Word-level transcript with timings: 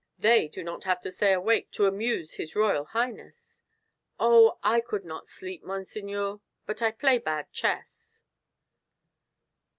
"They 0.17 0.47
do 0.47 0.63
not 0.63 0.85
have 0.85 0.99
to 1.01 1.11
stay 1.11 1.31
awake 1.31 1.69
to 1.73 1.85
amuse 1.85 2.33
his 2.33 2.55
Royal 2.55 2.85
Highness." 2.85 3.61
"Oh, 4.19 4.57
I 4.63 4.79
could 4.79 5.05
not 5.05 5.27
sleep, 5.29 5.63
monseigneur. 5.63 6.39
But 6.65 6.81
I 6.81 6.89
play 6.89 7.19
bad 7.19 7.51
chess." 7.51 8.23